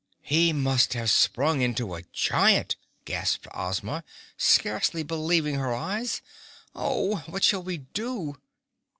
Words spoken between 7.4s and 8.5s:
shall we do?"